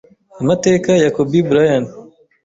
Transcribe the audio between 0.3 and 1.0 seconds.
Amateka